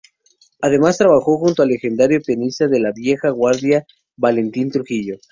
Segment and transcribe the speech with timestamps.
[0.63, 3.85] Además trabajó junto al legendario pianista de la vieja guardia
[4.17, 5.17] Valentín Trujillo.